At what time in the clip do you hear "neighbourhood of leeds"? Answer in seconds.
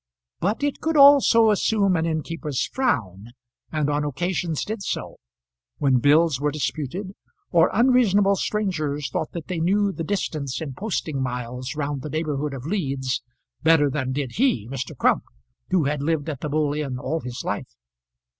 12.09-13.21